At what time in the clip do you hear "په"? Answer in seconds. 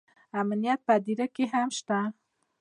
0.85-0.91